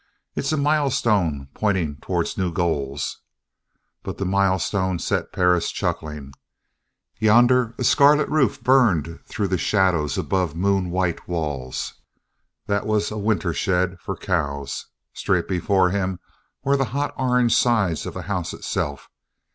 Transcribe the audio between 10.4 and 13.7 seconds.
moonwhite walls that was a winter